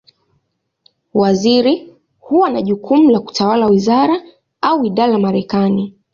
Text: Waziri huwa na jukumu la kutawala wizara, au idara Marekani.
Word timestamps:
Waziri 1.13 1.93
huwa 2.19 2.49
na 2.49 2.61
jukumu 2.61 3.09
la 3.09 3.19
kutawala 3.19 3.65
wizara, 3.67 4.21
au 4.61 4.85
idara 4.85 5.19
Marekani. 5.19 5.95